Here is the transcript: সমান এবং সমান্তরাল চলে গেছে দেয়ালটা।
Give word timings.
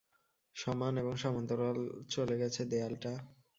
সমান 0.55 0.93
এবং 0.97 1.13
সমান্তরাল 1.15 1.79
চলে 2.09 2.35
গেছে 2.37 2.61
দেয়ালটা। 2.65 3.11